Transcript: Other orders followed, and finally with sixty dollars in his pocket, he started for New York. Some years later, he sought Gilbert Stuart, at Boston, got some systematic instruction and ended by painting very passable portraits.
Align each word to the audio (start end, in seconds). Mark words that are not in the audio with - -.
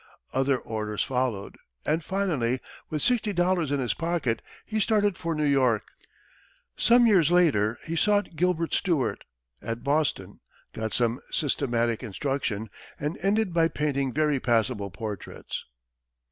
Other 0.33 0.57
orders 0.57 1.03
followed, 1.03 1.59
and 1.85 2.03
finally 2.03 2.59
with 2.89 3.03
sixty 3.03 3.33
dollars 3.33 3.71
in 3.71 3.79
his 3.79 3.93
pocket, 3.93 4.41
he 4.65 4.79
started 4.79 5.15
for 5.15 5.35
New 5.35 5.45
York. 5.45 5.83
Some 6.75 7.05
years 7.05 7.29
later, 7.29 7.77
he 7.85 7.95
sought 7.95 8.35
Gilbert 8.35 8.73
Stuart, 8.73 9.23
at 9.61 9.83
Boston, 9.83 10.39
got 10.73 10.93
some 10.95 11.19
systematic 11.29 12.01
instruction 12.01 12.71
and 12.99 13.15
ended 13.21 13.53
by 13.53 13.67
painting 13.67 14.11
very 14.11 14.39
passable 14.39 14.89
portraits. 14.89 15.65